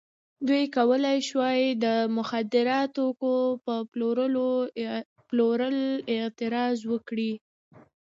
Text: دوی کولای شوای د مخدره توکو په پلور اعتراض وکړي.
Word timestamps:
دوی 0.47 0.63
کولای 0.77 1.17
شوای 1.29 1.61
د 1.85 1.85
مخدره 2.17 2.79
توکو 2.95 3.33
په 3.63 3.73
پلور 5.29 5.61
اعتراض 6.13 6.77
وکړي. 6.91 7.33